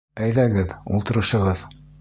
Әйҙәгеҙ, 0.27 0.73
ултырышығыҙ! 0.95 1.67